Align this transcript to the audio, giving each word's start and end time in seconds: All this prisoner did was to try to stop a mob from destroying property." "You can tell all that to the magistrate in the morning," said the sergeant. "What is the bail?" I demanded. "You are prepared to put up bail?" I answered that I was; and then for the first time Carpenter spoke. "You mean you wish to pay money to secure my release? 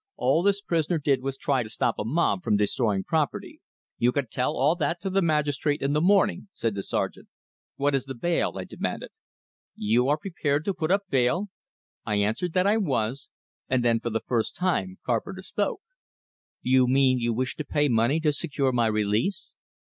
All 0.15 0.41
this 0.41 0.61
prisoner 0.61 0.97
did 0.97 1.21
was 1.21 1.37
to 1.37 1.43
try 1.43 1.61
to 1.61 1.69
stop 1.69 1.99
a 1.99 2.03
mob 2.03 2.41
from 2.43 2.57
destroying 2.57 3.03
property." 3.03 3.61
"You 3.99 4.11
can 4.11 4.29
tell 4.29 4.57
all 4.57 4.75
that 4.77 4.99
to 5.01 5.11
the 5.11 5.21
magistrate 5.21 5.79
in 5.83 5.93
the 5.93 6.01
morning," 6.01 6.47
said 6.55 6.73
the 6.73 6.81
sergeant. 6.81 7.27
"What 7.75 7.93
is 7.93 8.05
the 8.05 8.15
bail?" 8.15 8.53
I 8.57 8.63
demanded. 8.63 9.11
"You 9.75 10.07
are 10.09 10.17
prepared 10.17 10.65
to 10.65 10.73
put 10.73 10.89
up 10.89 11.03
bail?" 11.11 11.49
I 12.03 12.15
answered 12.15 12.53
that 12.53 12.65
I 12.65 12.77
was; 12.77 13.29
and 13.69 13.85
then 13.85 13.99
for 13.99 14.09
the 14.09 14.21
first 14.25 14.55
time 14.55 14.97
Carpenter 15.05 15.43
spoke. 15.43 15.81
"You 16.63 16.87
mean 16.87 17.19
you 17.19 17.31
wish 17.31 17.55
to 17.57 17.63
pay 17.63 17.87
money 17.87 18.19
to 18.21 18.33
secure 18.33 18.71
my 18.71 18.87
release? 18.87 19.53